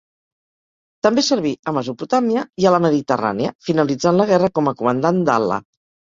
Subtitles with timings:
[1.07, 5.63] També serví a Mesopotàmia i a la Mediterrània, finalitzant la guerra com a Comandant d'Ala.